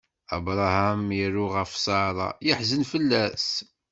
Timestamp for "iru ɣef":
1.23-1.71